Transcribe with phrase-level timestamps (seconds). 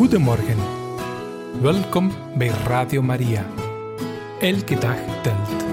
[0.00, 0.56] Goedemorgen.
[1.60, 3.46] Welkom bij Radio Maria.
[4.40, 5.64] Elke dag telt.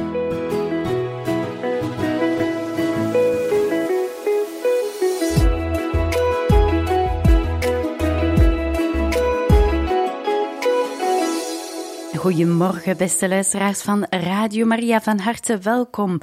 [12.16, 15.02] Goedemorgen, beste luisteraars van Radio Maria.
[15.02, 16.20] Van harte welkom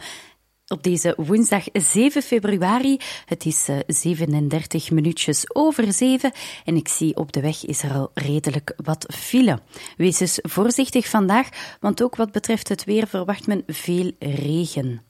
[0.69, 2.99] op deze woensdag 7 februari.
[3.25, 6.33] Het is 37 eh, minuutjes over 7
[6.65, 9.61] en ik zie op de weg is er al redelijk wat file.
[9.97, 11.49] Wees dus voorzichtig vandaag,
[11.81, 15.03] want ook wat betreft het weer verwacht men veel regen.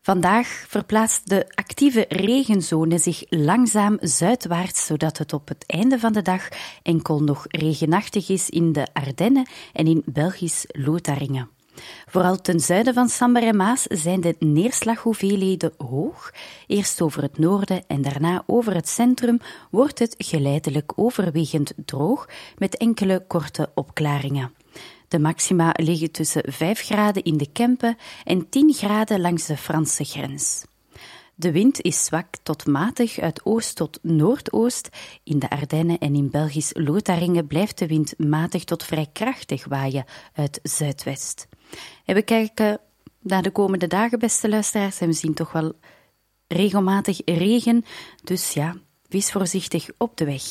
[0.00, 6.22] Vandaag verplaatst de actieve regenzone zich langzaam zuidwaarts, zodat het op het einde van de
[6.22, 6.48] dag
[6.82, 11.53] enkel nog regenachtig is in de Ardennen en in Belgisch Lotharingen.
[12.06, 16.32] Vooral ten zuiden van Samber en Maas zijn de neerslaghoeveelheden hoog.
[16.66, 19.38] Eerst over het noorden en daarna over het centrum
[19.70, 22.28] wordt het geleidelijk overwegend droog
[22.58, 24.52] met enkele korte opklaringen.
[25.08, 30.04] De maxima liggen tussen 5 graden in de Kempen en 10 graden langs de Franse
[30.04, 30.64] grens.
[31.36, 34.88] De wind is zwak tot matig uit oost tot noordoost.
[35.24, 40.04] In de Ardennen en in Belgisch Lotharingen blijft de wind matig tot vrij krachtig waaien
[40.34, 41.46] uit zuidwest.
[42.04, 42.80] En we kijken
[43.20, 45.72] naar de komende dagen, beste luisteraars, en we zien toch wel
[46.48, 47.84] regelmatig regen.
[48.22, 48.74] Dus ja,
[49.08, 50.42] wees voorzichtig op de weg.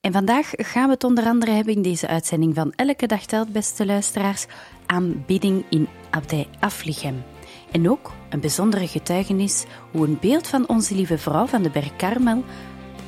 [0.00, 3.52] En vandaag gaan we het onder andere hebben in deze uitzending van Elke Dag Telt,
[3.52, 4.46] beste luisteraars,
[4.86, 7.22] aanbidding in Abdij Aflichem.
[7.70, 11.96] En ook een bijzondere getuigenis hoe een beeld van onze lieve vrouw van de Berg
[11.96, 12.44] Karmel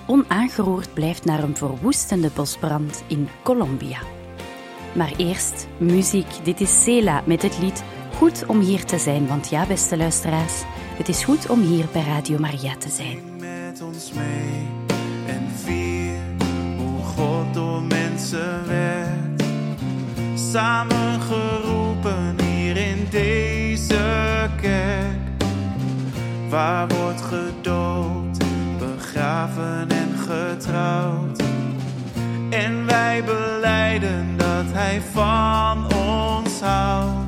[0.06, 4.13] onaangeroerd blijft naar een verwoestende bosbrand in Colombia.
[4.94, 6.26] Maar eerst muziek.
[6.42, 7.84] Dit is Sela met het lied
[8.16, 9.26] Goed om hier te zijn.
[9.26, 10.62] Want ja, beste luisteraars,
[10.96, 13.18] het is goed om hier bij Radio Maria te zijn.
[13.38, 14.66] Met ons mee
[15.26, 16.18] en vier
[16.76, 19.44] hoe God door mensen werd.
[20.34, 25.42] Samen geroepen hier in deze kerk.
[26.48, 28.44] Waar wordt gedoopt,
[28.78, 31.42] begraven en getrouwd.
[32.50, 34.33] En wij beleiden
[34.74, 37.23] hij van ons houdt.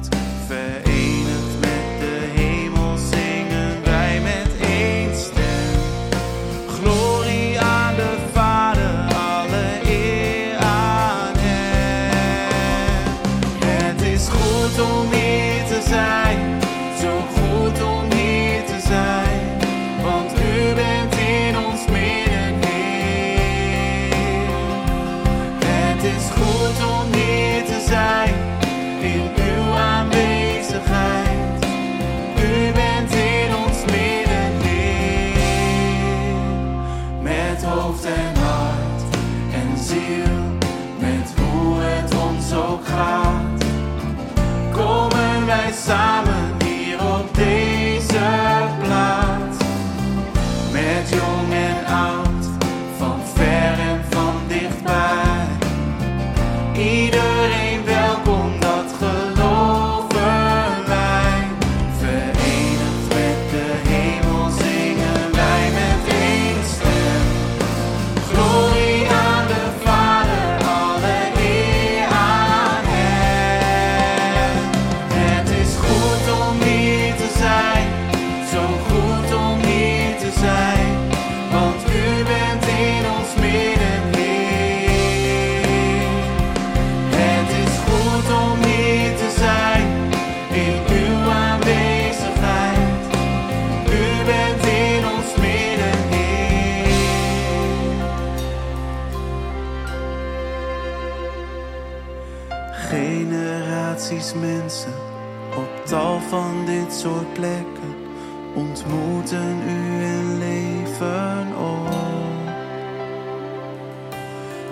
[56.78, 57.25] Iedereen
[106.96, 107.94] soort plekken
[108.54, 111.94] ontmoeten u en leven op.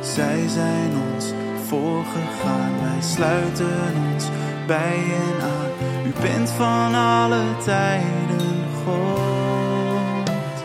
[0.00, 1.32] Zij zijn ons
[1.66, 4.24] voorgegaan, wij sluiten ons
[4.66, 6.06] bij hen aan.
[6.06, 10.62] U bent van alle tijden God.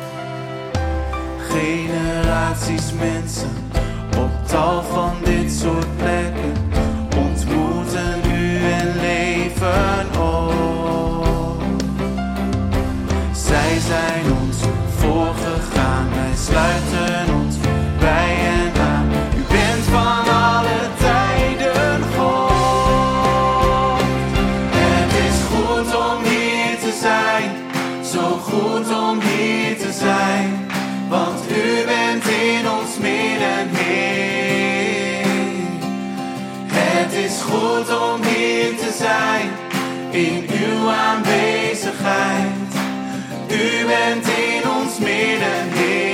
[1.50, 3.70] Generaties mensen
[4.18, 6.69] op tal van dit soort plekken
[16.60, 17.56] sluiten ons
[18.00, 19.08] bij en aan.
[19.38, 24.02] U bent van alle tijden God.
[24.76, 27.50] Het is goed om hier te zijn,
[28.04, 30.68] zo goed om hier te zijn.
[31.10, 35.28] Want u bent in ons midden, Heer.
[36.68, 39.50] Het is goed om hier te zijn,
[40.12, 42.72] in uw aanwezigheid.
[43.48, 46.09] U bent in ons midden, Heer.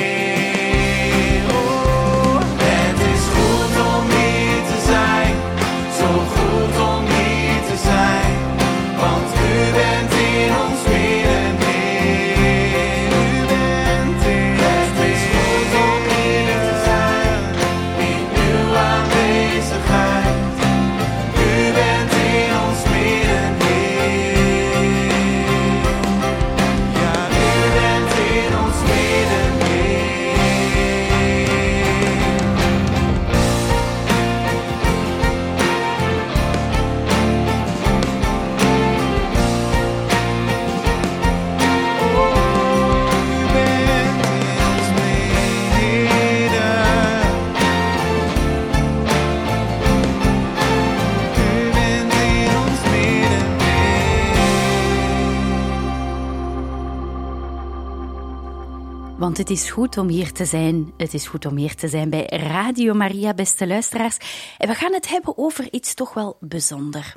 [59.26, 60.94] Want het is goed om hier te zijn.
[60.98, 64.18] Het is goed om hier te zijn bij Radio Maria, beste luisteraars.
[64.58, 67.14] En we gaan het hebben over iets toch wel bijzonder.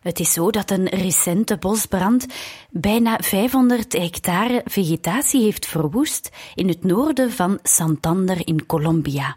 [0.00, 2.26] Het is zo dat een recente bosbrand
[2.70, 9.36] bijna 500 hectare vegetatie heeft verwoest in het noorden van Santander in Colombia.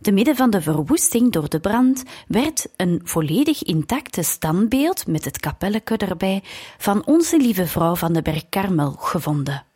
[0.00, 5.40] Te midden van de verwoesting door de brand werd een volledig intacte standbeeld met het
[5.40, 6.42] kapelleke erbij
[6.78, 9.66] van Onze Lieve Vrouw van de Berg Karmel gevonden.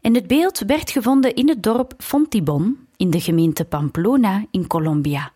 [0.00, 5.32] En het beeld werd gevonden in het dorp Fontibon in de gemeente Pamplona in Colombia.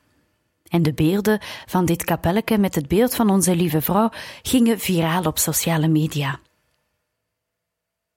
[0.68, 4.10] En de beelden van dit kapelleke met het beeld van onze lieve vrouw
[4.42, 6.40] gingen viraal op sociale media.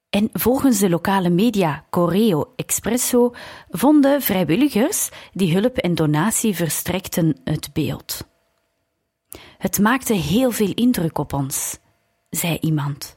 [0.09, 3.33] En volgens de lokale media Correo Expresso
[3.69, 8.27] vonden vrijwilligers die hulp en donatie verstrekten het beeld.
[9.57, 11.77] Het maakte heel veel indruk op ons,
[12.29, 13.16] zei iemand.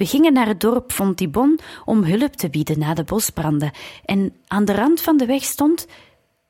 [0.00, 3.70] We gingen naar het dorp Fontibon om hulp te bieden na de bosbranden
[4.04, 5.86] en aan de rand van de weg stond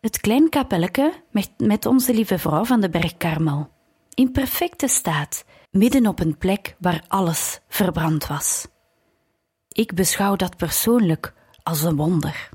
[0.00, 3.68] het klein kapelleke met, met onze lieve vrouw van de berg Karmel.
[4.14, 8.66] In perfecte staat, midden op een plek waar alles verbrand was.
[9.68, 12.48] Ik beschouw dat persoonlijk als een wonder.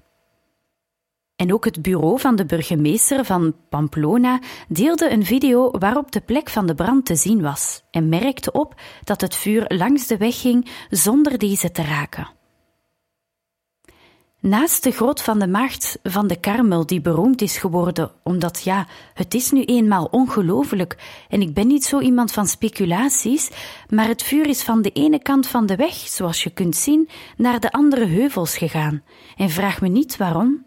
[1.35, 6.49] En ook het bureau van de burgemeester van Pamplona deelde een video waarop de plek
[6.49, 10.41] van de brand te zien was en merkte op dat het vuur langs de weg
[10.41, 12.29] ging zonder deze te raken.
[14.39, 18.87] Naast de grot van de maagd van de Karmel, die beroemd is geworden, omdat ja,
[19.13, 20.97] het is nu eenmaal ongelooflijk
[21.29, 23.51] en ik ben niet zo iemand van speculaties,
[23.89, 27.09] maar het vuur is van de ene kant van de weg, zoals je kunt zien,
[27.37, 29.03] naar de andere heuvels gegaan.
[29.35, 30.65] En vraag me niet waarom,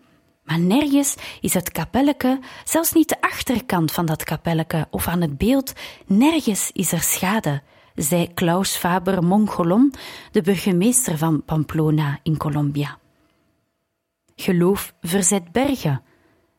[0.48, 5.38] maar nergens is het kapelleke, zelfs niet de achterkant van dat kapelleke of aan het
[5.38, 5.72] beeld,
[6.06, 7.62] nergens is er schade,
[7.94, 9.94] zei Klaus Faber Mongolon,
[10.32, 12.98] de burgemeester van Pamplona in Colombia.
[14.36, 16.02] Geloof verzet bergen.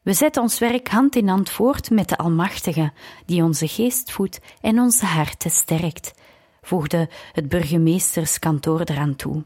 [0.02, 2.92] We zetten ons werk hand in hand voort met de Almachtige,
[3.26, 6.14] die onze geest voedt en onze harten sterkt,
[6.62, 9.44] voegde het burgemeesterskantoor eraan toe.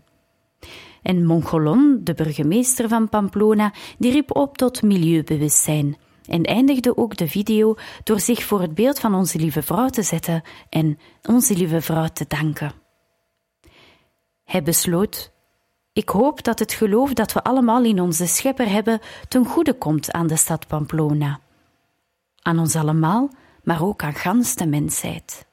[1.03, 7.27] En Mongolon, de burgemeester van Pamplona, die riep op tot milieubewustzijn en eindigde ook de
[7.27, 11.81] video door zich voor het beeld van onze lieve vrouw te zetten en onze lieve
[11.81, 12.71] vrouw te danken.
[14.43, 15.33] Hij besloot
[15.93, 20.11] ik hoop dat het geloof dat we allemaal in onze schepper hebben ten goede komt
[20.11, 21.39] aan de stad Pamplona.
[22.41, 23.29] Aan ons allemaal,
[23.63, 25.45] maar ook aan gans de mensheid.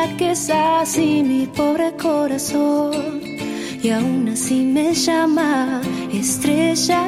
[0.00, 3.20] Flaquezas y mi pobre corazón
[3.82, 5.80] y aún así me llama
[6.12, 7.02] estrella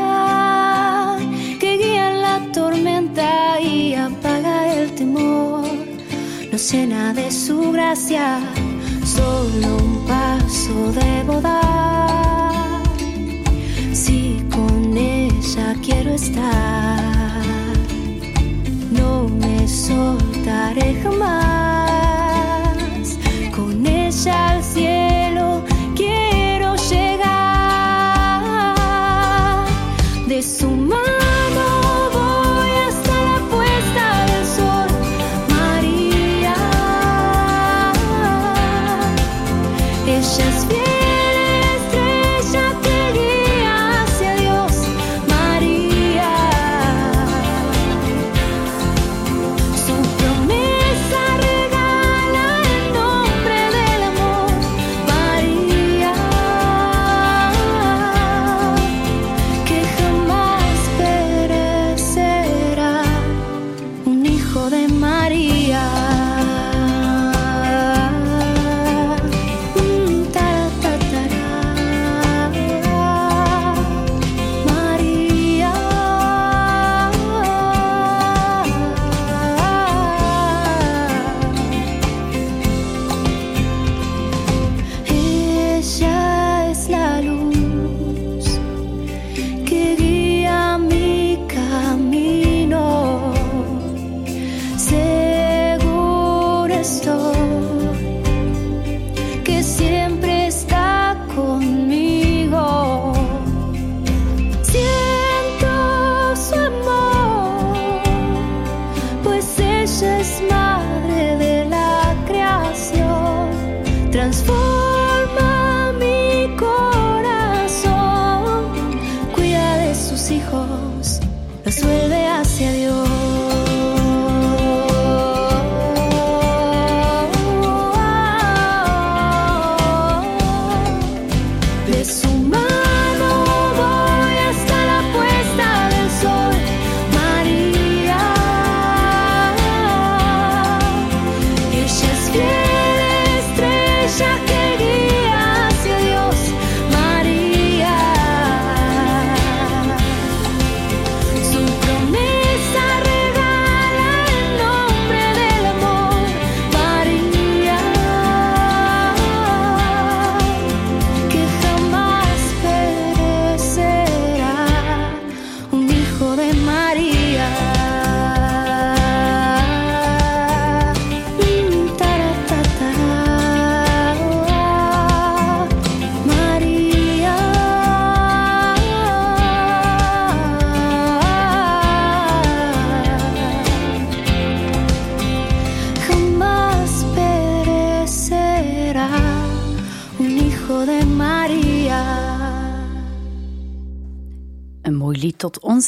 [1.59, 5.65] que guía la tormenta y apaga el temor.
[6.51, 8.41] Nos llena de su gracia,
[9.05, 12.83] solo un paso debo dar.
[13.93, 17.43] Si con ella quiero estar
[18.91, 21.92] no me soltaré jamás.
[24.31, 25.64] Al cielo
[25.97, 27.33] quiero llegar.
[30.29, 31.67] De su mano
[32.12, 34.87] voy hasta la puesta del sol,
[35.49, 36.55] María.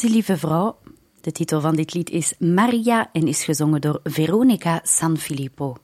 [0.04, 0.78] Onze lieve vrouw.
[1.20, 5.76] De titel van dit lied is Maria en is gezongen door Veronica Sanfilippo.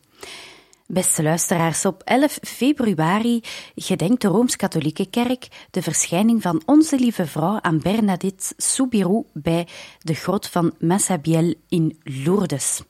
[0.87, 3.41] Beste luisteraars, op 11 februari
[3.75, 9.67] gedenkt de Rooms-Katholieke Kerk de verschijning van Onze Lieve Vrouw aan Bernadette Soubirou bij
[9.99, 12.83] de grot van Massabielle in Lourdes.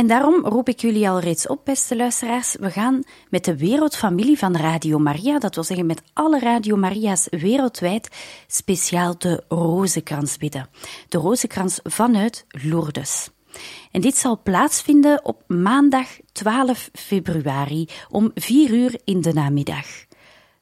[0.00, 2.56] En daarom roep ik jullie al reeds op, beste luisteraars.
[2.60, 7.26] We gaan met de wereldfamilie van Radio Maria, dat wil zeggen met alle Radio Maria's
[7.30, 8.08] wereldwijd,
[8.46, 10.68] speciaal de Rozenkrans bidden.
[11.08, 13.30] De Rozenkrans vanuit Lourdes.
[13.90, 19.86] En dit zal plaatsvinden op maandag 12 februari om 4 uur in de namiddag.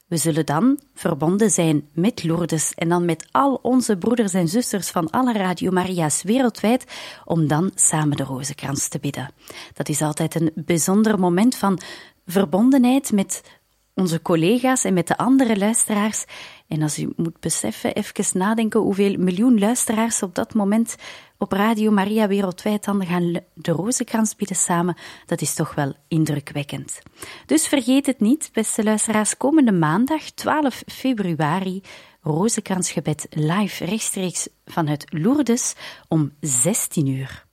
[0.08, 4.90] We zullen dan verbonden zijn met Lourdes en dan met al onze broeders en zusters
[4.90, 6.84] van alle Radio Maria's wereldwijd
[7.24, 9.30] om dan samen de rozenkrans te bidden.
[9.74, 11.78] Dat is altijd een bijzonder moment van
[12.26, 13.42] verbondenheid met
[13.94, 16.24] onze collega's en met de andere luisteraars.
[16.68, 20.96] En als u moet beseffen, even nadenken hoeveel miljoen luisteraars op dat moment
[21.38, 24.96] op Radio Maria wereldwijd dan gaan de rozenkrans bidden samen,
[25.26, 26.98] dat is toch wel indrukwekkend.
[27.46, 31.82] Dus vergeet het niet, beste luisteraars, komende maandag 12 februari
[32.20, 35.75] rozenkransgebed live rechtstreeks vanuit Lourdes
[36.08, 37.47] om 16 uur.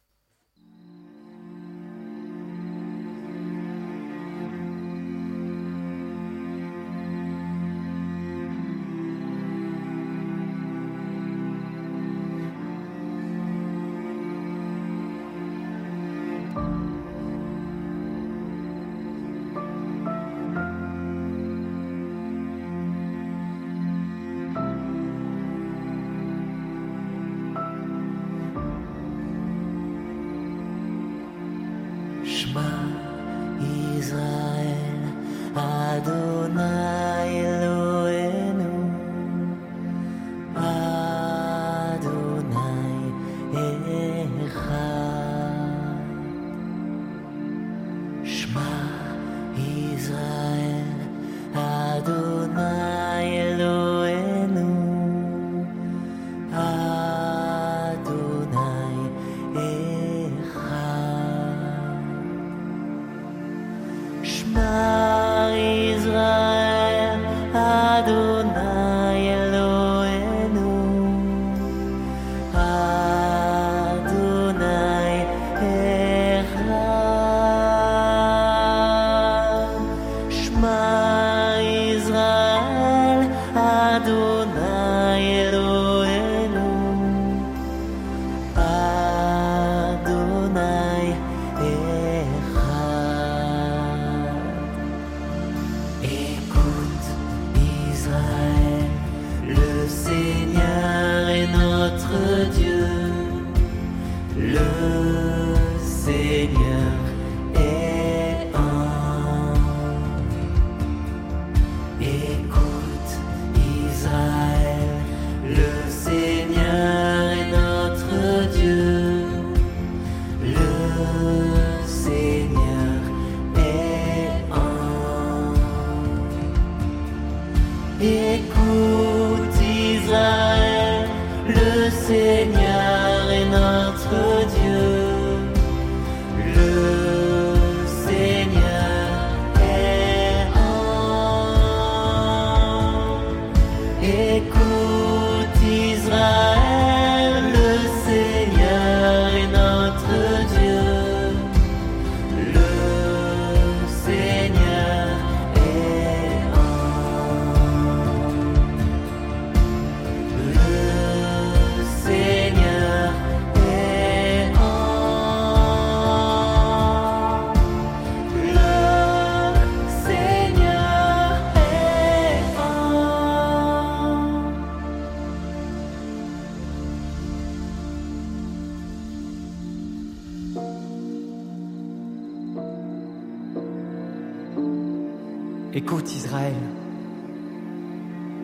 [185.88, 186.56] Écoute Israël,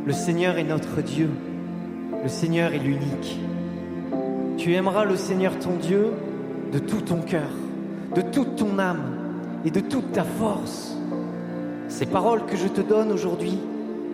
[0.05, 1.27] le Seigneur est notre Dieu,
[2.21, 3.39] le Seigneur est l'unique.
[4.59, 6.11] Tu aimeras le Seigneur ton Dieu
[6.71, 7.49] de tout ton cœur,
[8.13, 9.01] de toute ton âme
[9.65, 10.95] et de toute ta force.
[11.87, 13.57] Ces paroles que je te donne aujourd'hui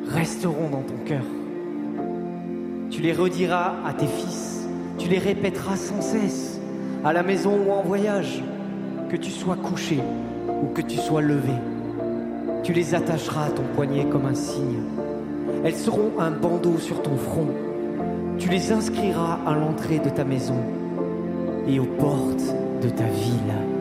[0.08, 1.26] resteront dans ton cœur.
[2.90, 6.62] Tu les rediras à tes fils, tu les répéteras sans cesse,
[7.04, 8.42] à la maison ou en voyage,
[9.10, 10.00] que tu sois couché
[10.63, 11.52] ou que tu sois levé.
[12.67, 14.82] Tu les attacheras à ton poignet comme un signe.
[15.63, 17.47] Elles seront un bandeau sur ton front.
[18.38, 20.60] Tu les inscriras à l'entrée de ta maison
[21.65, 23.77] et aux portes de ta ville.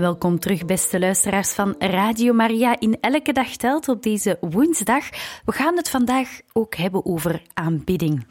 [0.00, 5.08] Welkom terug, beste luisteraars van Radio Maria in Elke Dag Telt op deze woensdag.
[5.44, 8.26] We gaan het vandaag ook hebben over aanbidding.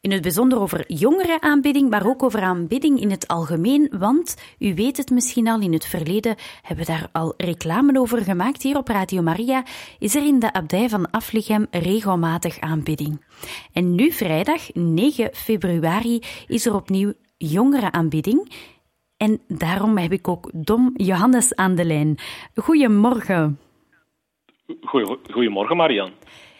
[0.00, 3.92] In het bijzonder over jongerenaanbidding, maar ook over aanbidding in het algemeen.
[3.98, 8.22] Want u weet het misschien al, in het verleden hebben we daar al reclame over
[8.22, 8.62] gemaakt.
[8.62, 9.64] Hier op Radio Maria
[9.98, 13.24] is er in de abdij van Aflichem regelmatig aanbidding.
[13.72, 18.52] En nu vrijdag, 9 februari, is er opnieuw jongerenaanbidding.
[19.16, 22.16] En daarom heb ik ook Dom Johannes aan de lijn.
[22.54, 23.58] Goedemorgen.
[25.30, 26.10] Goedemorgen, Marian.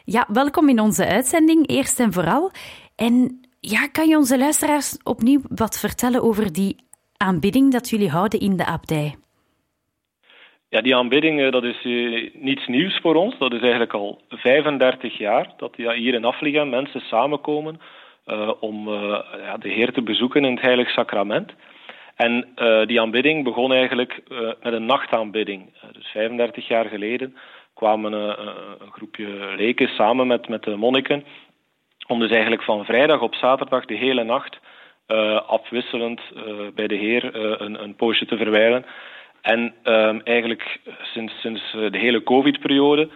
[0.05, 2.51] Ja, welkom in onze uitzending, eerst en vooral.
[2.97, 6.77] En ja, kan je onze luisteraars opnieuw wat vertellen over die
[7.17, 9.15] aanbidding dat jullie houden in de abdij?
[10.69, 13.39] Ja, die aanbidding eh, dat is eh, niets nieuws voor ons.
[13.39, 17.81] Dat is eigenlijk al 35 jaar dat ja, hier in Afligem mensen samenkomen
[18.25, 18.89] eh, om
[19.39, 21.53] ja, de Heer te bezoeken in het Heilig Sacrament.
[22.17, 25.73] En eh, die aanbidding begon eigenlijk eh, met een nachtaanbidding.
[25.75, 27.37] Eh, dus 35 jaar geleden
[27.75, 31.25] kwamen een groepje leken samen met, met de monniken
[32.07, 34.59] om dus eigenlijk van vrijdag op zaterdag de hele nacht
[35.47, 36.21] afwisselend
[36.75, 38.85] bij de Heer een, een poosje te verwijlen.
[39.43, 43.09] En ehm, eigenlijk sinds, sinds de hele COVID-periode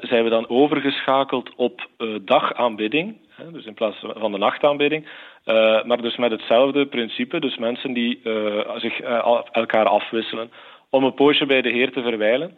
[0.00, 3.16] zijn we dan overgeschakeld op eh, dagaanbidding.
[3.52, 5.08] Dus in plaats van de nachtaanbidding.
[5.44, 7.40] Eh, maar dus met hetzelfde principe.
[7.40, 10.50] Dus mensen die eh, zich eh, elkaar afwisselen
[10.90, 12.56] om een poosje bij de Heer te verwijlen.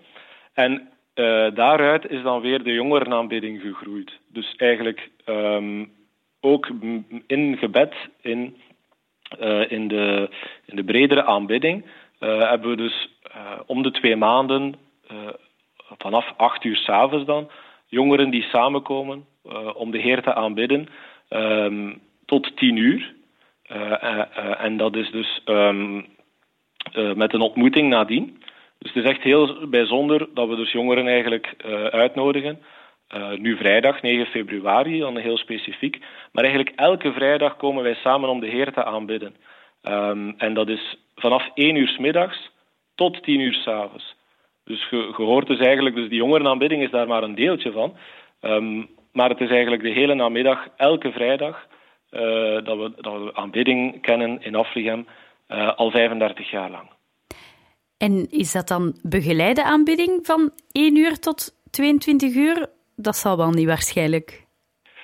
[0.55, 4.13] En eh, daaruit is dan weer de jongerenaanbidding gegroeid.
[4.33, 5.85] Dus eigenlijk ehm,
[6.41, 6.69] ook
[7.27, 8.57] in gebed, in,
[9.39, 10.29] eh, in, de,
[10.67, 11.85] in de bredere aanbidding,
[12.19, 14.75] eh, hebben we dus eh, om de twee maanden,
[15.09, 15.17] eh,
[15.99, 17.51] vanaf acht uur s'avonds dan,
[17.87, 20.89] jongeren die samenkomen eh, om de Heer te aanbidden
[21.29, 21.93] ehm,
[22.27, 23.17] tot tien uur.
[23.69, 26.01] Eh, eh, en dat is dus ehm,
[26.93, 28.43] eh, met een ontmoeting nadien.
[28.79, 31.55] Dus het is echt heel bijzonder dat we dus jongeren eigenlijk
[31.91, 32.63] uitnodigen.
[33.37, 35.99] Nu vrijdag, 9 februari, dan heel specifiek.
[36.33, 39.37] Maar eigenlijk elke vrijdag komen wij samen om de Heer te aanbidden.
[39.83, 42.51] Ehm, en dat is vanaf 1 uur 's middags
[42.95, 44.17] tot 10 uur 's avonds.
[44.69, 47.97] Dus je, hoort dus eigenlijk, dus die jongerenaanbidding is daar maar een deeltje van.
[48.41, 51.67] Ehm, maar het is eigenlijk de hele namiddag, elke vrijdag,
[52.11, 52.21] eh,
[52.65, 55.07] dat, we, dat we aanbidding kennen in Afligem,
[55.47, 56.89] eh, al 35 jaar lang.
[57.99, 62.67] En is dat dan begeleide aanbidding van 1 uur tot 22 uur?
[62.97, 64.47] Dat zal wel niet waarschijnlijk.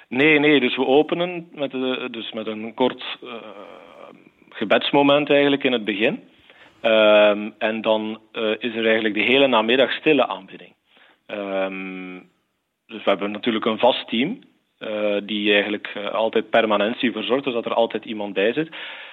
[0.09, 3.33] Nee, nee, dus we openen met, de, dus met een kort eh,
[4.49, 6.23] gebedsmoment eigenlijk in het begin.
[6.85, 10.75] Ehm, en dan eh, is er eigenlijk de hele namiddag stille aanbidding.
[11.27, 12.19] Ehm,
[12.87, 14.39] dus we hebben natuurlijk een vast team
[14.79, 18.69] uh, die eigenlijk uh, altijd permanentie verzorgt, dus dat er altijd iemand bij zit.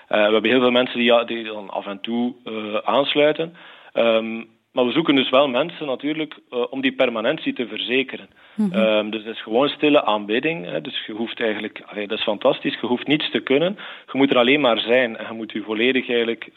[0.07, 2.36] We hebben heel veel mensen die, die dan af en toe
[2.84, 3.55] aansluiten.
[3.93, 8.29] Um, maar we zoeken dus wel mensen natuurlijk om die permanentie te verzekeren.
[8.55, 8.81] Mm -hmm.
[8.81, 10.65] um, dus het is gewoon stille aanbidding.
[10.65, 10.81] Hè.
[10.81, 13.77] Dus je hoeft eigenlijk, allee, dat is fantastisch, je hoeft niets te kunnen.
[14.12, 16.49] Je moet er alleen maar zijn en je moet je volledig eigenlijk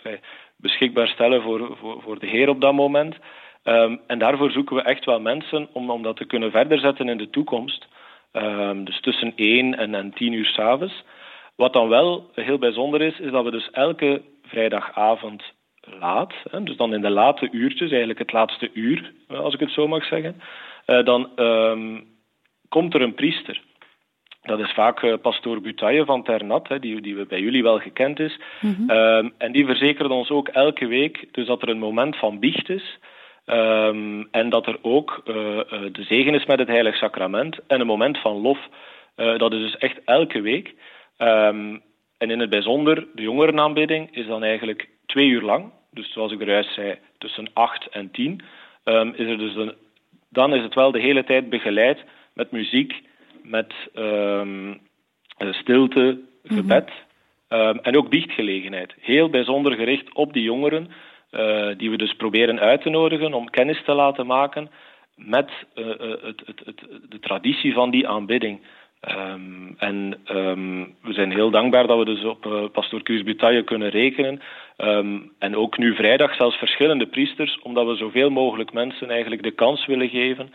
[0.65, 3.17] beschikbaar stellen voor, voor, voor de Heer op dat moment.
[3.65, 7.09] Um, en daarvoor zoeken we echt wel mensen om, om dat te kunnen verder zetten
[7.09, 7.87] in de toekomst.
[8.33, 11.05] Um, dus tussen 1 en, en 10 uur s'avonds.
[11.57, 15.43] Wat dan wel heel bijzonder is, is dat we dus elke vrijdagavond
[16.01, 19.71] laat, hè, dus dan in de late uurtjes, eigenlijk het laatste uur, als ik het
[19.71, 20.41] zo mag zeggen,
[20.87, 22.05] uh, dan um,
[22.69, 23.61] komt er een priester.
[24.45, 28.21] Dat is vaak uh, pastoor Butaille van Ternat, hè, die, die bij jullie wel gekend
[28.21, 28.41] is.
[28.61, 28.91] Mm -hmm.
[28.91, 32.69] um, en die verzekert ons ook elke week dus dat er een moment van biecht
[32.69, 32.99] is.
[33.47, 37.81] Um, en dat er ook uh, uh, de zegen is met het Heilig Sacrament en
[37.81, 38.59] een moment van lof.
[39.17, 40.75] Uh, dat is dus echt elke week.
[41.19, 41.83] Um,
[42.19, 45.73] en in het bijzonder, de jongerenaanbidding is dan eigenlijk twee uur lang.
[45.91, 48.41] Dus zoals ik er juist zei, tussen acht en tien.
[49.15, 49.75] Is er dus een,
[50.31, 52.05] dan is het wel de hele tijd begeleid
[52.35, 53.03] met muziek,
[53.45, 53.75] met
[55.51, 56.91] stilte, gebed
[57.49, 57.79] mm-hmm.
[57.83, 58.95] en ook biechtgelegenheid.
[59.01, 60.91] Heel bijzonder gericht op die jongeren.
[61.31, 64.71] Uh, die we dus proberen uit te nodigen om kennis te laten maken
[65.17, 68.61] met uh, het, het, het, de traditie van die aanbidding.
[69.09, 73.63] Um, en um, we zijn heel dankbaar dat we dus op uh, pastoor Kuus Butaille
[73.63, 74.41] kunnen rekenen.
[74.77, 79.55] Um, en ook nu vrijdag zelfs verschillende priesters, omdat we zoveel mogelijk mensen eigenlijk de
[79.55, 80.53] kans willen geven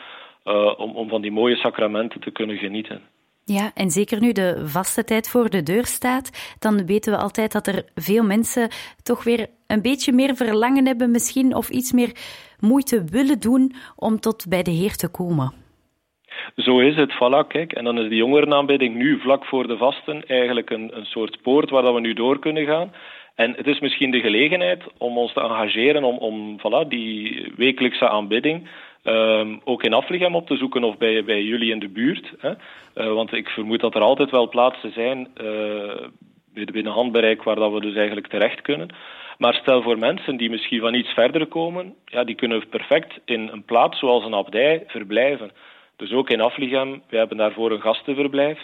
[0.77, 3.01] om, om van die mooie sacramenten te kunnen genieten.
[3.45, 7.51] Ja, en zeker nu de vaste tijd voor de deur staat, dan weten we altijd
[7.51, 8.69] dat er veel mensen
[9.03, 12.11] toch weer een beetje meer verlangen hebben misschien of iets meer
[12.59, 15.53] moeite willen doen om tot bij de Heer te komen.
[16.55, 17.71] Zo is het, voilà, kijk.
[17.71, 21.69] En dan is de jongerenaanbidding nu vlak voor de vasten eigenlijk een, een soort poort
[21.69, 22.91] waar dat we nu door kunnen gaan.
[23.35, 28.09] En het is misschien de gelegenheid om ons te engageren om, om voilà, die wekelijkse
[28.09, 28.69] aanbidding
[29.09, 32.33] Um, ook in Aflichem op te zoeken of bij, bij jullie in de buurt.
[32.39, 32.49] Hè?
[32.49, 37.71] Uh, want ik vermoed dat er altijd wel plaatsen zijn uh, binnen handbereik waar dat
[37.71, 38.89] we dus eigenlijk terecht kunnen.
[39.37, 43.49] Maar stel voor mensen die misschien van iets verder komen, ja, die kunnen perfect in
[43.51, 45.51] een plaats zoals een abdij verblijven.
[45.95, 48.59] Dus ook in Aflichem, we hebben daarvoor een gastenverblijf.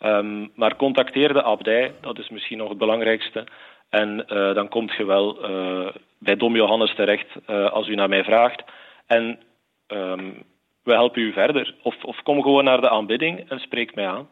[0.00, 3.46] Um, maar contacteer de abdij, dat is misschien nog het belangrijkste.
[3.90, 5.88] En uh, dan komt je wel uh,
[6.18, 8.62] bij Dom Johannes terecht als u naar mij vraagt.
[9.06, 9.40] En
[9.88, 10.42] um,
[10.82, 11.74] we helpen u verder.
[11.82, 14.28] Of, of kom gewoon naar de aanbidding en spreek mij aan.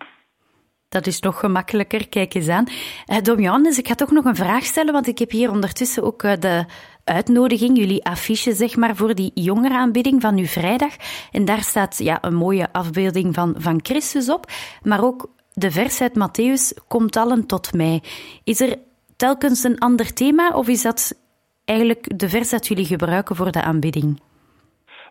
[0.90, 2.64] Dat is nog gemakkelijker, kijk eens aan.
[3.07, 6.03] Uh, Dom Johannes, ik ga toch nog een vraag stellen, want ik heb hier ondertussen
[6.03, 6.64] ook uh, de
[7.05, 10.96] uitnodiging, jullie affiche zeg maar, voor die jongerenaanbidding van nu vrijdag.
[11.33, 14.46] En daar staat ja, een mooie afbeelding van, van Christus op,
[14.83, 18.03] maar ook de vers uit Matthäus, komt allen tot mij.
[18.44, 18.76] Is er
[19.16, 21.22] telkens een ander thema of is dat
[21.64, 24.20] eigenlijk de vers dat jullie gebruiken voor de aanbidding?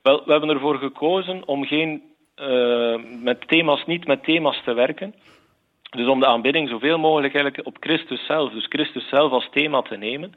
[0.02, 2.02] Wel, we hebben ervoor gekozen om geen,
[2.36, 5.14] uh, met thema's, niet met thema's te werken.
[5.90, 9.82] Dus om de aanbidding zoveel mogelijk eigenlijk op Christus zelf, dus Christus zelf als thema
[9.82, 10.34] te nemen.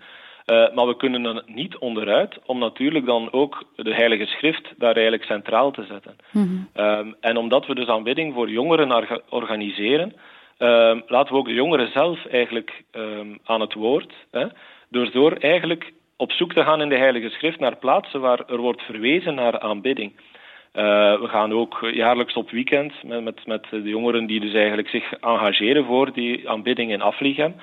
[0.47, 4.95] Uh, maar we kunnen er niet onderuit om natuurlijk dan ook de Heilige Schrift daar
[4.95, 6.17] eigenlijk centraal te zetten.
[6.31, 6.85] Mm -hmm.
[6.85, 10.15] um, en omdat we dus aanbidding voor jongeren organiseren,
[10.59, 14.12] ehm, laten we ook de jongeren zelf eigenlijk ehm, aan het woord.
[14.31, 14.47] Hè,
[14.88, 18.59] door, door eigenlijk op zoek te gaan in de Heilige Schrift naar plaatsen waar er
[18.59, 20.12] wordt verwezen naar aanbidding.
[20.75, 24.89] Uh, we gaan ook jaarlijks op weekend met, met, met de jongeren die dus eigenlijk
[24.89, 27.55] zich engageren voor die aanbidding in Afligem.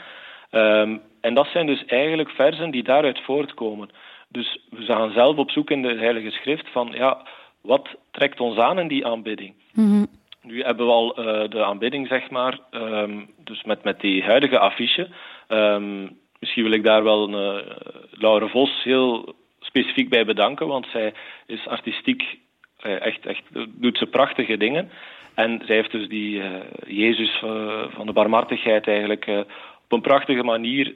[0.51, 3.89] Um, en dat zijn dus eigenlijk versen die daaruit voortkomen.
[4.27, 7.21] Dus we gaan zelf op zoek in de Heilige Schrift van ja,
[7.61, 9.53] wat trekt ons aan in die aanbidding?
[9.73, 10.05] Mhm.
[10.41, 14.59] Nu hebben we al uh, de aanbidding, zeg maar, um, dus met, met die huidige
[14.59, 15.07] affiche.
[15.47, 17.71] Um, misschien wil ik daar wel een, uh,
[18.11, 21.13] Laure Vos heel specifiek bij bedanken, want zij
[21.45, 22.37] is artistiek
[22.81, 24.89] echt, echt, doet ze prachtige dingen.
[25.33, 26.41] En zij heeft dus die
[26.87, 27.37] Jezus
[27.89, 29.25] van de barmhartigheid eigenlijk
[29.83, 30.93] op een prachtige manier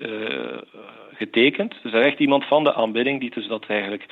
[1.13, 1.75] getekend.
[1.81, 4.05] Dus is echt iemand van de aanbidding die dus dat eigenlijk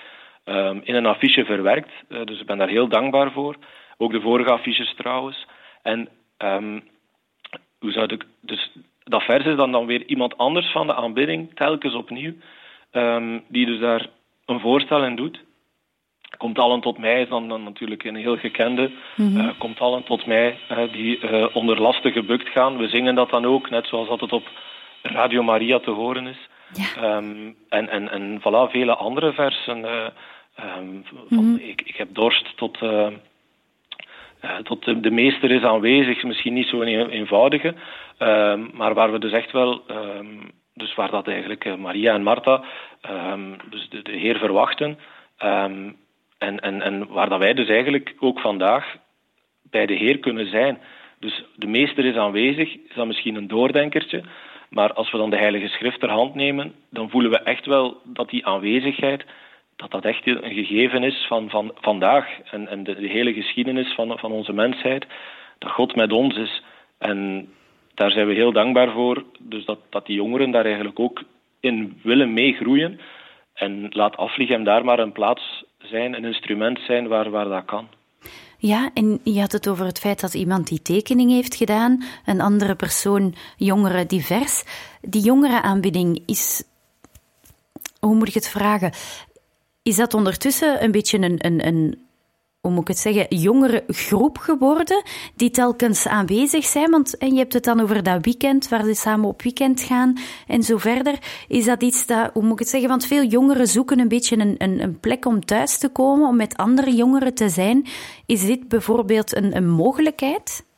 [0.45, 1.91] um, in een affiche verwerkt.
[2.07, 3.55] Dus ik ben daar heel dankbaar voor.
[3.97, 5.45] Ook de vorige affiches trouwens.
[5.81, 6.83] En um,
[7.79, 8.71] hoe zou ik, dus
[9.03, 12.33] dat vers is dan, dan weer iemand anders van de aanbidding, telkens opnieuw,
[12.91, 14.07] um, die dus daar
[14.45, 15.43] een voorstel in doet.
[16.37, 18.91] Komt allen tot mij is dan, dan natuurlijk een heel gekende.
[19.15, 19.37] Mm -hmm.
[19.37, 22.77] uh, komt allen tot mij, uh, die uh, onder lasten gebukt gaan.
[22.77, 24.49] We zingen dat dan ook, net zoals dat het op
[25.01, 26.49] Radio Maria te horen is.
[26.73, 27.15] Ja.
[27.15, 29.85] Um, en, en, en voilà, vele andere versen.
[29.85, 31.55] Um, van, mm -hmm.
[31.55, 32.77] ik, ik heb dorst tot,
[34.63, 36.23] tot de, de, meester is aanwezig.
[36.23, 37.75] Misschien niet zo'n een eenvoudige,
[38.19, 39.83] um, maar waar we dus echt wel,
[40.73, 42.63] dus waar dat eigenlijk Maria en Martha,
[43.69, 44.97] dus de, de Heer verwachten.
[46.41, 48.97] En, en, en waar dat wij dus eigenlijk ook vandaag
[49.63, 50.79] bij de Heer kunnen zijn.
[51.19, 54.23] Dus de meester is aanwezig, is dat misschien een doordenkertje.
[54.69, 57.97] Maar als we dan de Heilige Schrift ter hand nemen, dan voelen we echt wel
[58.03, 59.25] dat die aanwezigheid,
[59.75, 62.39] dat dat echt een gegeven is van, van vandaag.
[62.51, 65.05] En, en de, de, hele geschiedenis van, van onze mensheid,
[65.57, 66.63] dat God met ons is.
[66.97, 67.49] En
[67.93, 69.23] daar zijn we heel dankbaar voor.
[69.39, 71.23] Dus dat, dat die jongeren daar eigenlijk ook
[71.59, 72.99] in willen meegroeien.
[73.53, 77.87] En laat Afligem daar maar een plaats zijn, een instrument zijn waar, waar dat kan.
[78.57, 82.41] Ja, en je had het over het feit dat iemand die tekening heeft gedaan, een
[82.41, 84.63] andere persoon, jongeren divers.
[85.01, 86.63] Die jongerenaanbieding is,
[87.99, 88.91] hoe moet ik het vragen?
[89.83, 91.99] Is dat ondertussen een beetje een, een, een
[92.61, 95.03] hoe moet ik het zeggen, jongere groep geworden
[95.35, 96.89] die telkens aanwezig zijn.
[96.89, 100.13] Want en je hebt het dan over dat weekend, waar ze samen op weekend gaan
[100.47, 101.13] en zo verder.
[101.47, 104.39] Is dat iets dat, hoe moet ik het zeggen, want veel jongeren zoeken een beetje
[104.39, 107.85] een, een, een plek om thuis te komen, om met andere jongeren te zijn.
[108.25, 110.69] Is dit bijvoorbeeld een, een mogelijkheid?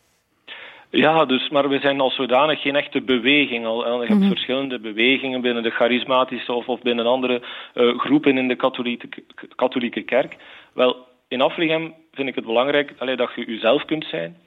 [0.89, 3.65] Ja, dus, maar we zijn als zodanig geen echte beweging.
[3.65, 4.27] Al, je hebt mm -hmm.
[4.27, 7.41] verschillende bewegingen binnen de charismatische of, of binnen andere
[7.75, 9.07] uh, groepen in de katholieke,
[9.55, 10.35] katholieke kerk.
[10.73, 14.37] Wel, in Afligem vind ik het belangrijk dat je jezelf kunt zijn.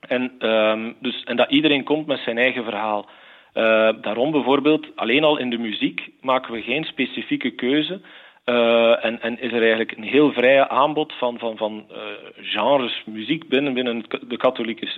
[0.00, 3.08] En, um, dus, en dat iedereen komt met zijn eigen verhaal.
[3.54, 8.00] Uh, daarom bijvoorbeeld, alleen al in de muziek maken we geen specifieke keuze.
[8.46, 11.96] Uh, en, en, is er eigenlijk een heel vrije aanbod van, van, van uh,
[12.36, 14.88] genres muziek binnen, binnen de katholieke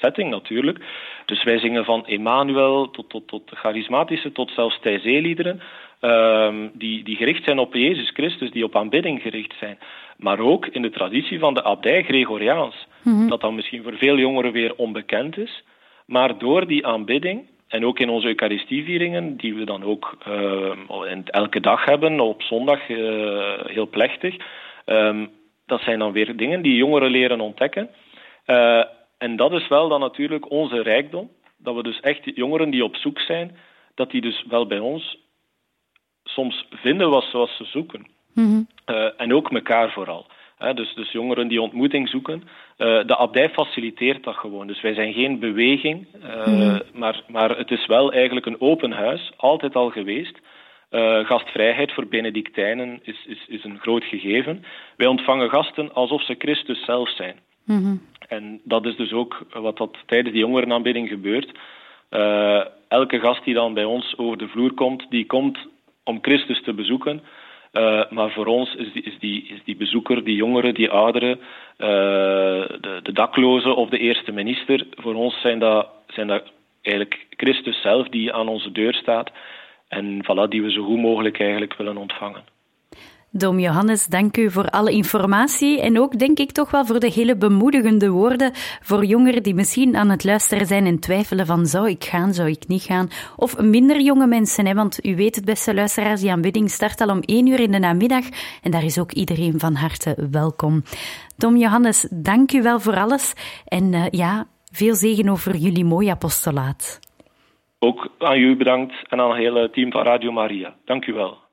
[0.00, 0.78] setting natuurlijk.
[1.24, 5.60] Dus wij zingen van Emmanuel tot, tot, tot charismatische, tot zelfs Thijsee-liederen.
[6.00, 9.78] Um, die, die gericht zijn op Jezus Christus, die op aanbidding gericht zijn.
[10.16, 13.28] Maar ook in de traditie van de abdij Gregoriaans, mm -hmm.
[13.28, 15.64] dat dan misschien voor veel jongeren weer onbekend is.
[16.06, 21.60] Maar door die aanbidding, en ook in onze Eucharistievieringen, die we dan ook uh, elke
[21.60, 22.98] dag hebben, op zondag uh,
[23.64, 24.36] heel plechtig,
[24.86, 25.30] um,
[25.66, 27.90] dat zijn dan weer dingen die jongeren leren ontdekken.
[28.46, 28.84] Uh,
[29.18, 32.96] en dat is wel dan natuurlijk onze rijkdom, dat we dus echt jongeren die op
[32.96, 33.56] zoek zijn,
[33.94, 35.18] dat die dus wel bij ons
[36.24, 38.06] soms vinden wat, wat ze zoeken.
[38.36, 38.66] Mm -hmm.
[38.96, 40.26] uh, en ook elkaar vooral.
[40.58, 42.42] He, dus, dus jongeren die ontmoeting zoeken.
[42.42, 44.66] Uh, de abdij faciliteert dat gewoon.
[44.66, 46.82] Dus wij zijn geen beweging, uh, mm -hmm.
[46.92, 50.38] maar, maar het is wel eigenlijk een open huis, altijd al geweest.
[51.22, 54.64] gastvrijheid voor Benedictijnen is, is, is een groot gegeven.
[54.96, 57.36] Wij ontvangen gasten alsof ze Christus zelf zijn.
[57.64, 58.02] Mm -hmm.
[58.28, 61.52] En dat is dus ook wat dat tijdens die jongerenaanbidding gebeurt.
[62.88, 65.58] elke gast die dan bij ons over de vloer komt, die komt
[66.04, 67.22] om Christus te bezoeken.
[67.76, 71.38] Uh, maar voor ons is die, is, die, is die bezoeker, die jongeren, die ouderen,
[71.38, 71.86] uh,
[72.80, 76.42] de, de daklozen of de eerste minister, voor ons zijn dat, zijn dat
[76.82, 79.30] eigenlijk Christus zelf die aan onze deur staat
[79.88, 82.44] en voilà, die we zo goed mogelijk eigenlijk willen ontvangen.
[83.38, 87.10] Dom Johannes, dank u voor alle informatie en ook denk ik toch wel voor de
[87.10, 88.50] hele bemoedigende woorden
[88.82, 92.50] voor jongeren die misschien aan het luisteren zijn en twijfelen van zou ik gaan, zou
[92.50, 93.08] ik niet gaan.
[93.36, 97.08] Of minder jonge mensen, hè, want u weet het beste luisteraars, die aanbidding start al
[97.08, 98.24] om één uur in de namiddag
[98.62, 100.82] en daar is ook iedereen van harte welkom.
[101.36, 103.32] Dom Johannes, dank u wel voor alles
[103.64, 104.46] en uh, ja,
[104.76, 107.00] Veel zegen over jullie mooie apostolaat.
[107.78, 110.74] Ook aan u bedankt en aan het hele team van Radio Maria.
[110.84, 111.45] Dank u wel.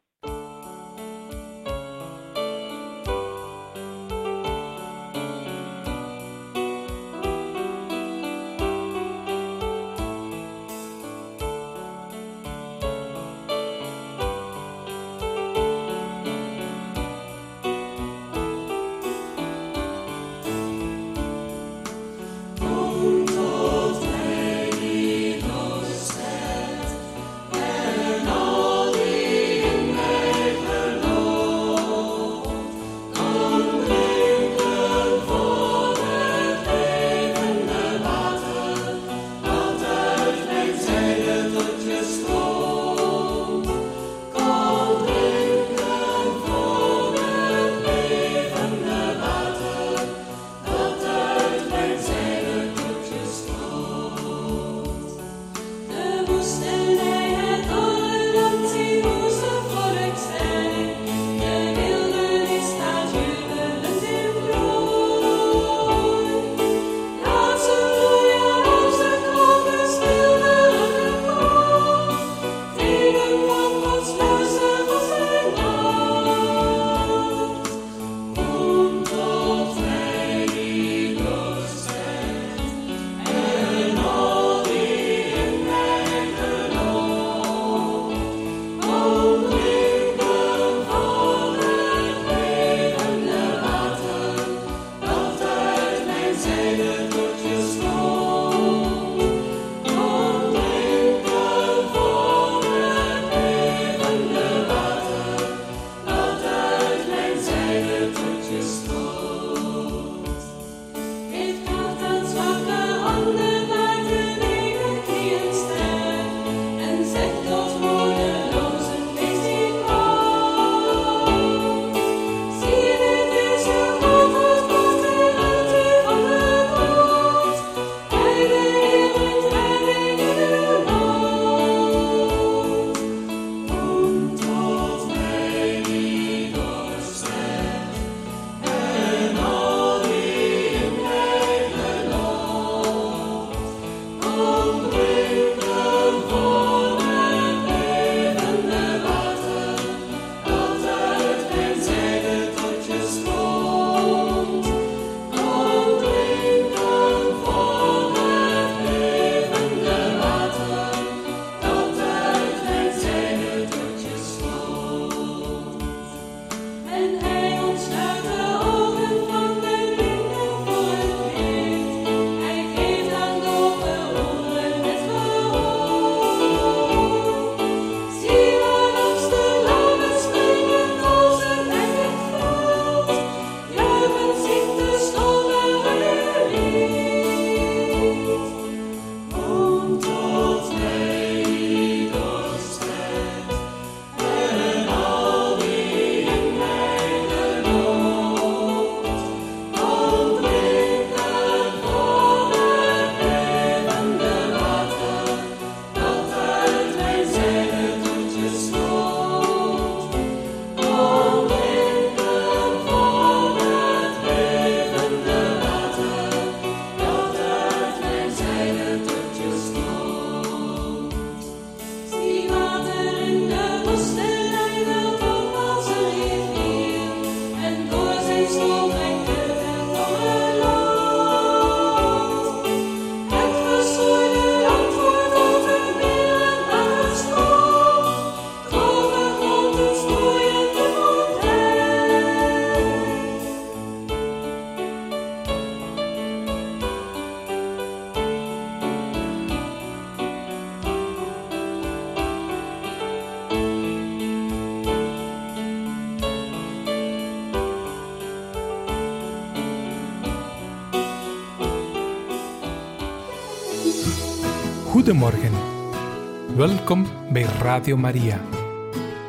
[266.56, 268.42] Welkom bij Radio Maria.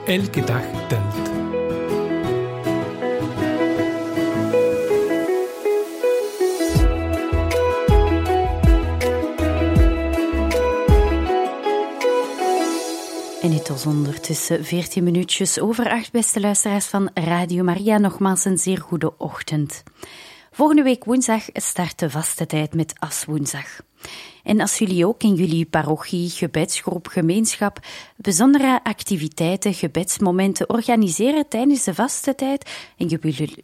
[0.07, 1.29] Elke dag telt.
[13.43, 17.99] En het was ondertussen 14 minuutjes over acht, beste luisteraars van Radio Maria.
[17.99, 19.83] Nogmaals een zeer goede ochtend.
[20.51, 23.81] Volgende week woensdag start de vaste tijd met Aswoensdag.
[24.45, 27.78] En als jullie ook in jullie parochie, gebedsgroep, gemeenschap
[28.16, 33.07] bijzondere activiteiten, gebedsmomenten organiseren tijdens de vaste tijd en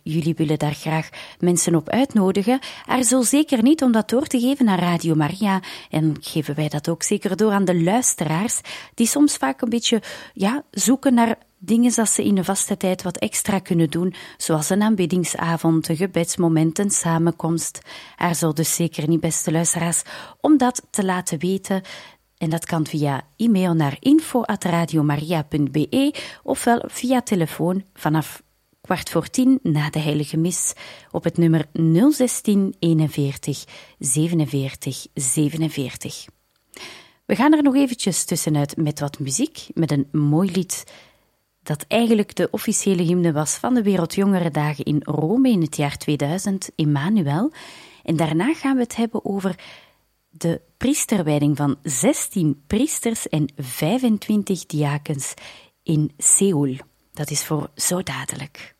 [0.02, 1.08] jullie willen daar graag
[1.38, 2.58] mensen op uitnodigen,
[3.02, 5.60] zo zeker niet om dat door te geven naar Radio Maria.
[5.90, 8.60] En geven wij dat ook zeker door aan de luisteraars
[8.94, 10.02] die soms vaak een beetje
[10.34, 14.70] ja, zoeken naar Dingen dat ze in de vaste tijd wat extra kunnen doen, zoals
[14.70, 17.80] een aanbiddingsavond, een gebedsmoment, een samenkomst.
[18.16, 20.02] Er zal dus zeker niet, beste luisteraars,
[20.40, 21.82] om dat te laten weten.
[22.36, 28.42] En dat kan via e-mail naar info.radiomaria.be ofwel via telefoon vanaf
[28.80, 30.72] kwart voor tien na de heilige mis
[31.10, 33.64] op het nummer 016 41
[33.98, 36.26] 47 47.
[37.26, 40.84] We gaan er nog eventjes tussenuit met wat muziek, met een mooi lied
[41.62, 46.70] dat eigenlijk de officiële hymne was van de Wereldjongerendagen in Rome in het jaar 2000,
[46.76, 47.52] Emmanuel.
[48.02, 49.58] En daarna gaan we het hebben over
[50.30, 55.34] de priesterwijding van 16 priesters en 25 diakens
[55.82, 56.76] in Seoul.
[57.12, 58.74] Dat is voor zo dadelijk.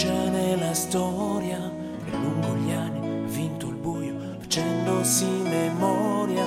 [0.00, 1.58] Viaggia nella storia
[2.06, 6.42] e lungo gli anni ha vinto il buio facendosi memoria,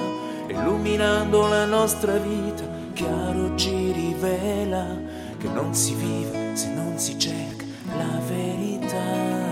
[0.48, 5.00] illuminando la nostra vita, chiaro ci rivela
[5.38, 7.64] che non si vive se non si cerca
[7.96, 9.43] la verità.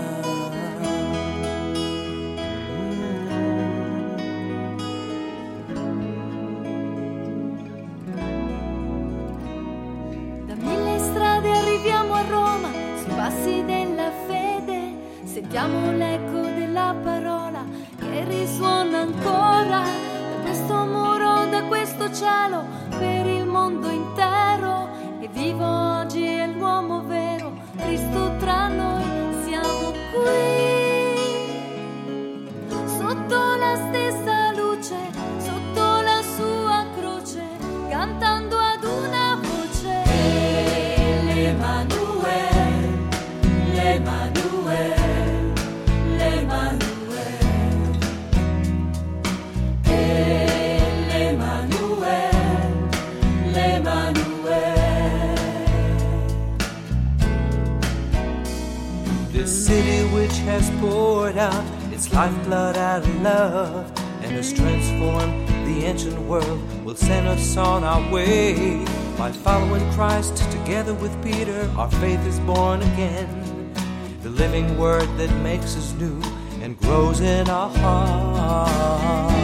[74.78, 76.20] Word that makes us new
[76.62, 79.42] and grows in our hearts.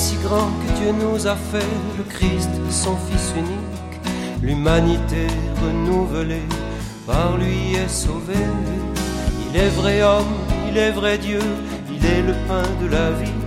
[0.00, 4.00] si grand que Dieu nous a fait, le Christ, son Fils unique,
[4.42, 5.26] l'humanité
[5.62, 6.48] renouvelée,
[7.06, 8.48] par lui est sauvée.
[9.46, 10.34] Il est vrai homme,
[10.70, 11.42] il est vrai Dieu,
[11.94, 13.39] il est le pain de la vie,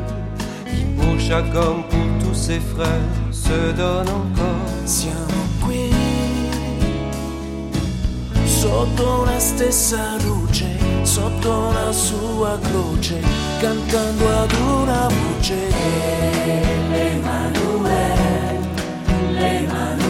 [1.27, 2.87] chaque homme, pour tous ses frères,
[3.31, 4.71] se donne encore.
[4.85, 5.89] Siamo qui,
[8.45, 13.21] sotto la stessa luce, sotto la sua croce,
[13.61, 15.71] cantando ad una voce.
[16.91, 18.59] L'Emanuele,
[19.31, 20.02] l'Emanuele,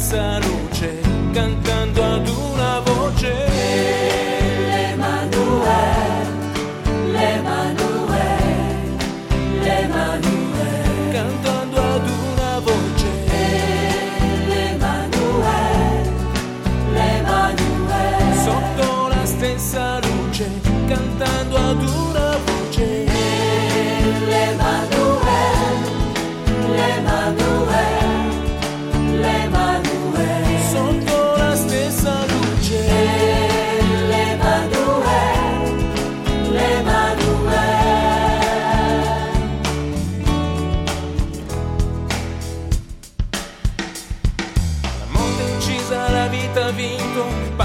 [0.00, 0.98] stessa luce,
[1.32, 2.79] cantando ad una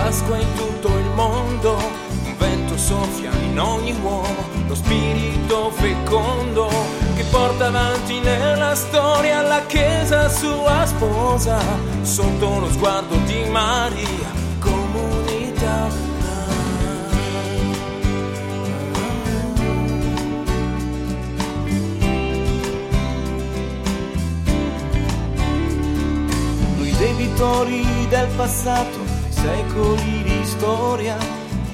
[0.06, 1.78] Pasqua in tutto il mondo,
[2.26, 4.36] un vento soffia in ogni uomo,
[4.68, 6.70] lo spirito fecondo
[7.16, 11.58] che porta avanti nella storia la Chiesa sua sposa,
[12.04, 14.30] sotto lo sguardo di Maria,
[14.60, 16.04] comunità.
[26.98, 29.05] debitori del passato
[29.46, 31.18] secoli di storia,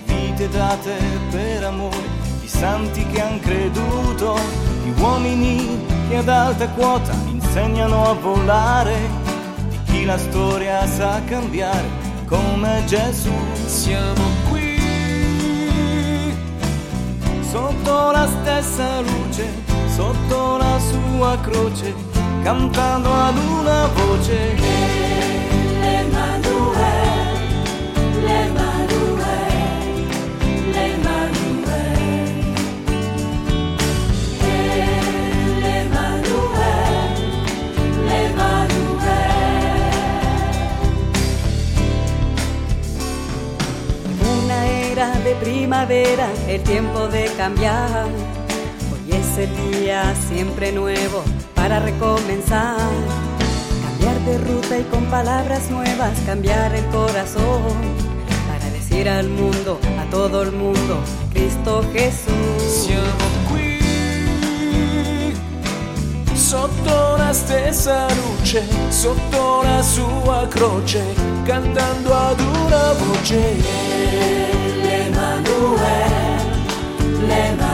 [0.06, 0.94] vite date
[1.30, 2.10] per amore,
[2.42, 4.38] di santi che han creduto,
[4.84, 8.98] di uomini che ad alta quota insegnano a volare,
[9.70, 11.88] di chi la storia sa cambiare
[12.28, 13.32] come Gesù.
[13.66, 14.80] Siamo qui
[17.50, 19.46] sotto la stessa luce,
[19.96, 21.94] sotto la sua croce,
[22.44, 25.61] cantando ad una voce.
[45.02, 48.06] De primavera, el tiempo de cambiar.
[48.06, 51.24] Hoy es el día siempre nuevo
[51.56, 52.78] para recomenzar.
[53.84, 57.64] Cambiar de ruta y con palabras nuevas cambiar el corazón.
[58.48, 61.00] Para decir al mundo, a todo el mundo,
[61.34, 62.86] Cristo Jesús.
[62.86, 63.80] Siamo qui
[66.36, 71.04] sotto la stessa luce, sotto la sua croce,
[71.44, 74.91] cantando ad una voce.
[75.22, 76.42] Emmanuel,
[77.28, 77.71] l'Emmanuel.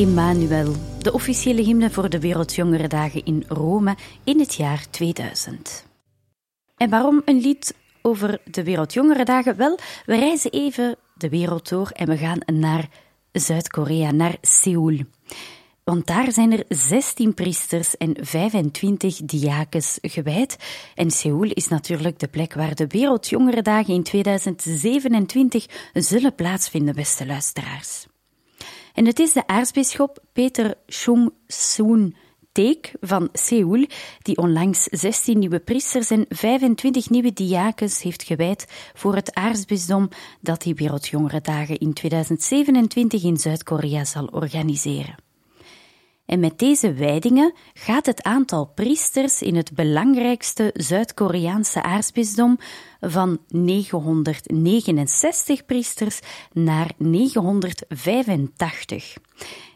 [0.00, 5.86] Immanuel, de officiële hymne voor de Wereldjongerendagen in Rome in het jaar 2000.
[6.76, 9.56] En waarom een lied over de Wereldjongerendagen?
[9.56, 12.88] Wel, we reizen even de wereld door en we gaan naar
[13.32, 14.98] Zuid-Korea, naar Seoul.
[15.84, 20.56] Want daar zijn er 16 priesters en 25 diakens gewijd.
[20.94, 28.09] En Seoul is natuurlijk de plek waar de Wereldjongerendagen in 2027 zullen plaatsvinden, beste luisteraars.
[29.00, 32.16] En het is de aartsbisschop Peter Chung-soon
[32.52, 33.86] Teek van Seoul,
[34.22, 40.08] die onlangs 16 nieuwe priesters en 25 nieuwe diakens heeft gewijd voor het aartsbisdom
[40.40, 45.29] dat die Wereldjongerendagen in 2027 in Zuid-Korea zal organiseren.
[46.30, 52.58] En met deze wijdingen gaat het aantal priesters in het belangrijkste Zuid-Koreaanse aartsbisdom
[53.00, 56.20] van 969 priesters
[56.52, 59.16] naar 985.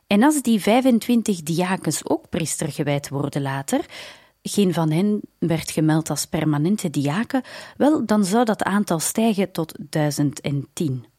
[0.07, 3.81] En als die 25 diakens ook priester gewijd worden later,
[4.43, 7.43] geen van hen werd gemeld als permanente diaken,
[7.77, 11.14] wel, dan zou dat aantal stijgen tot 1010.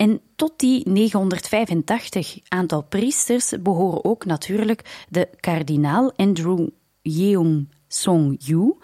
[0.00, 6.68] En tot die 985 aantal priesters behoren ook natuurlijk de kardinaal Andrew
[7.02, 8.76] Yeong Song-yu,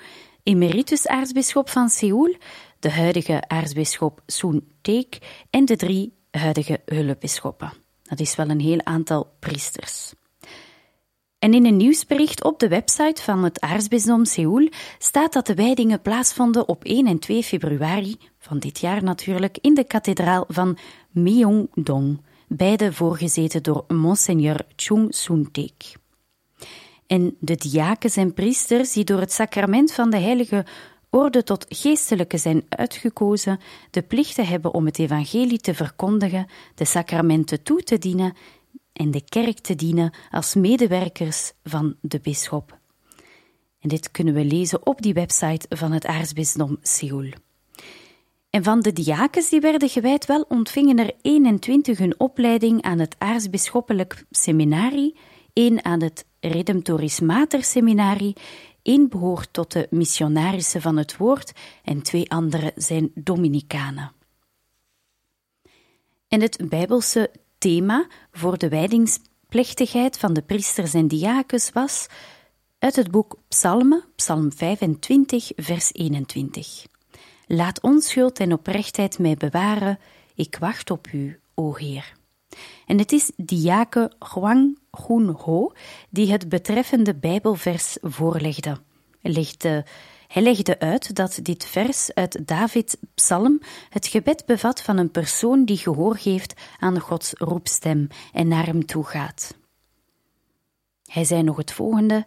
[0.43, 2.37] emeritus aartsbisschop van Seoul,
[2.79, 5.19] de huidige aartsbisschop Soon Taek
[5.51, 7.73] en de drie huidige hulpbisschoppen.
[8.03, 10.15] Dat is wel een heel aantal priesters.
[11.47, 14.69] En in een nieuwsbericht op de website van het aartsbisdom Seoul
[14.99, 19.75] staat dat de wijdingen plaatsvonden op 1 en 2 februari van dit jaar natuurlijk in
[19.75, 20.79] de kathedraal van
[21.11, 25.95] Myeongdong, beide voorgezeten door monseigneur Chung Soon-taek.
[27.07, 30.65] En de diakens en priesters die door het sacrament van de heilige
[31.11, 37.63] orde tot geestelijke zijn uitgekozen, de plichten hebben om het evangelie te verkondigen, de sacramenten
[37.63, 38.35] toe te dienen
[38.97, 42.79] en de kerk te dienen als medewerkers van de bisschop.
[43.81, 47.33] En dit kunnen we lezen op die website van het aartsbisdom Seoul.
[48.51, 53.15] En van de diakens die werden gewijd, wel ontvingen er 21 een opleiding aan het
[53.19, 55.17] aartsbisschoppelijk seminarie,
[55.53, 58.37] één aan het Redemptoris Mater seminarie,
[58.83, 64.13] één behoort tot de missionarissen van het woord en twee andere zijn Dominicanen.
[66.29, 72.07] En het Bijbelse thema voor de wijdingsplechtigheid van de priesters en diakens was
[72.79, 76.87] uit het boek Psalmen, Psalm 25, vers 21.
[77.47, 79.99] Laat onschuld en oprechtheid mij bewaren,
[80.35, 82.13] ik wacht op u, o Heer.
[82.87, 85.73] En het is diake Huang Hun Ho
[86.11, 88.79] die het betreffende Bijbelvers voorlegde.
[89.23, 89.85] Legde,
[90.29, 93.61] hij legde uit dat dit vers uit Davids psalm
[93.91, 98.87] het gebed bevat van een persoon die gehoor geeft aan Gods roepstem en naar hem
[98.87, 99.55] toe gaat.
[101.07, 102.27] Hij zei nog het volgende: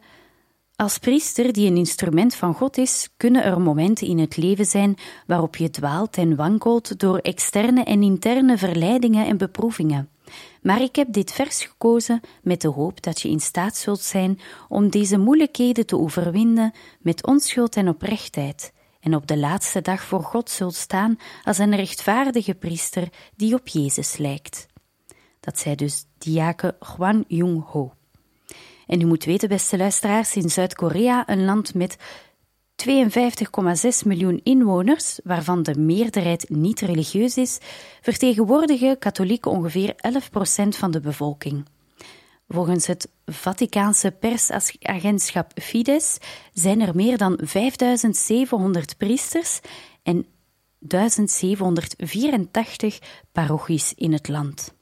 [0.75, 4.97] Als priester die een instrument van God is, kunnen er momenten in het leven zijn
[5.27, 10.09] waarop je dwaalt en wankelt door externe en interne verleidingen en beproevingen.
[10.61, 14.39] Maar ik heb dit vers gekozen met de hoop dat je in staat zult zijn
[14.67, 20.23] om deze moeilijkheden te overwinnen met onschuld en oprechtheid, en op de laatste dag voor
[20.23, 24.67] God zult staan als een rechtvaardige priester die op Jezus lijkt.
[25.39, 27.93] Dat zei dus diake Hwan Jung Ho.
[28.87, 31.97] En u moet weten, beste luisteraars, in Zuid-Korea, een land met
[32.87, 32.91] 52,6
[34.05, 37.57] miljoen inwoners, waarvan de meerderheid niet religieus is,
[38.01, 39.97] vertegenwoordigen katholieken ongeveer 11%
[40.69, 41.65] van de bevolking.
[42.47, 46.17] Volgens het Vaticaanse persagentschap Fides
[46.53, 49.59] zijn er meer dan 5700 priesters
[50.03, 50.25] en
[50.79, 52.99] 1784
[53.31, 54.73] parochies in het land.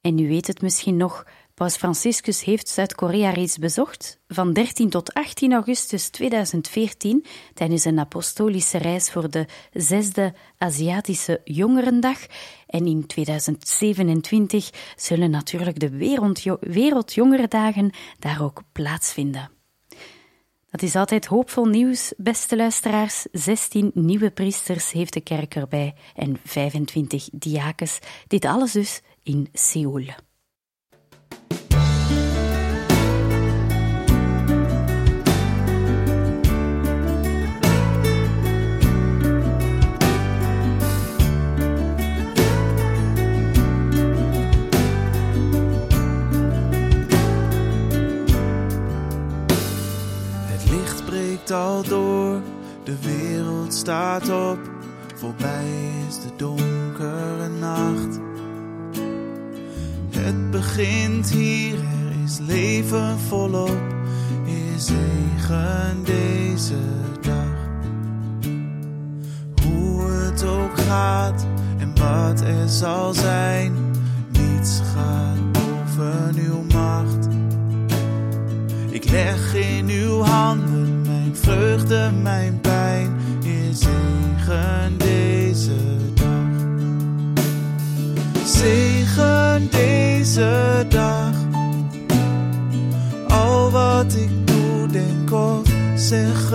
[0.00, 1.26] En u weet het misschien nog,
[1.58, 8.78] Paus Franciscus heeft Zuid-Korea reeds bezocht, van 13 tot 18 augustus 2014, tijdens een apostolische
[8.78, 12.18] reis voor de zesde Aziatische Jongerendag.
[12.66, 15.90] En in 2027 zullen natuurlijk de
[16.60, 19.50] Wereldjongerendagen daar ook plaatsvinden.
[20.70, 23.26] Dat is altijd hoopvol nieuws, beste luisteraars.
[23.32, 27.98] 16 nieuwe priesters heeft de kerk erbij en 25 diakens.
[28.26, 30.26] Dit alles dus in Seoul.
[51.50, 52.40] Al door,
[52.84, 54.58] de wereld staat op,
[55.14, 58.20] voorbij is de donkere nacht.
[60.10, 63.78] Het begint hier, er is leven volop,
[64.44, 66.78] is zegen deze
[67.20, 67.56] dag.
[69.62, 71.46] Hoe het ook gaat
[71.78, 73.72] en wat er zal zijn,
[74.30, 77.28] niets gaat boven uw macht.
[78.90, 80.22] Ik leg in uw
[82.22, 85.76] mijn pijn, is zegen deze
[86.14, 86.66] dag.
[88.44, 91.34] Zegen deze dag.
[93.28, 95.62] Al wat ik doe, denk of
[95.94, 96.47] zeggen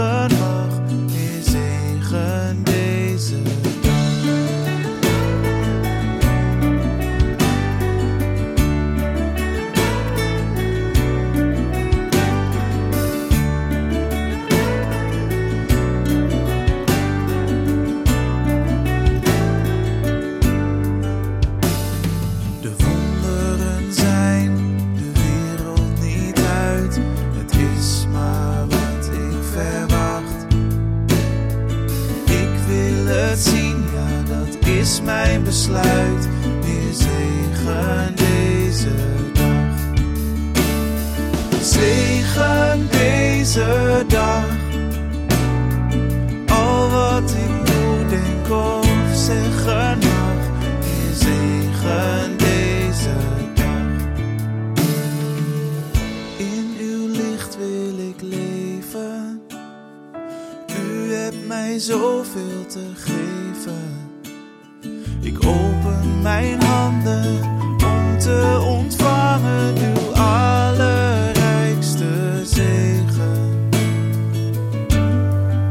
[68.23, 73.69] te ontvangen uw allerrijkste zegen.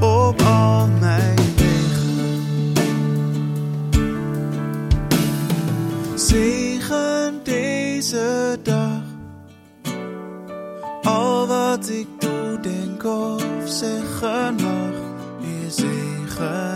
[0.00, 2.44] Op al mijn wegen.
[6.14, 9.00] Zegen deze dag.
[11.03, 14.94] Al wat ik doe, denk of zeggen mag,
[15.66, 16.72] is zegen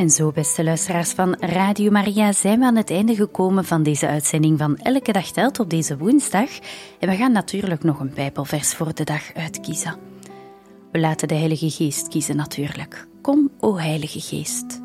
[0.00, 4.06] En zo, beste luisteraars van Radio Maria, zijn we aan het einde gekomen van deze
[4.06, 6.48] uitzending van Elke Dag Telt op deze woensdag.
[6.98, 9.96] En we gaan natuurlijk nog een Bijbelvers voor de dag uitkiezen.
[10.92, 13.06] We laten de Heilige Geest kiezen natuurlijk.
[13.20, 14.80] Kom, o Heilige Geest.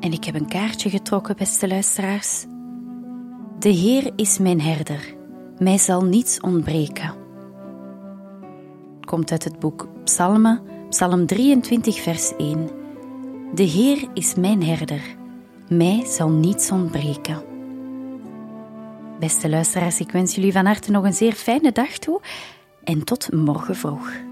[0.00, 2.44] En ik heb een kaartje getrokken, beste luisteraars.
[3.58, 5.14] De Heer is mijn herder,
[5.58, 7.25] mij zal niets ontbreken.
[9.06, 12.70] Komt uit het boek Psalmen, Psalm 23, vers 1.
[13.54, 15.00] De Heer is mijn herder,
[15.68, 17.42] mij zal niets ontbreken.
[19.18, 22.20] Beste luisteraars, ik wens jullie van harte nog een zeer fijne dag toe
[22.84, 24.25] en tot morgen vroeg.